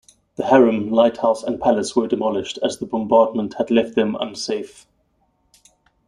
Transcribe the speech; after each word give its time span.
The 0.35 0.45
harem, 0.47 0.89
lighthouse 0.89 1.43
and 1.43 1.61
palace 1.61 1.95
were 1.95 2.07
demolished 2.07 2.57
as 2.63 2.79
the 2.79 2.87
bombardment 2.87 3.53
had 3.59 3.69
left 3.69 3.93
them 3.93 4.15
unsafe. 4.19 4.87